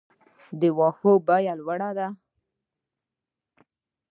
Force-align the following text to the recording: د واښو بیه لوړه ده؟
د 0.59 0.61
واښو 0.77 1.13
بیه 1.27 1.53
لوړه 1.59 1.89
ده؟ 1.97 2.07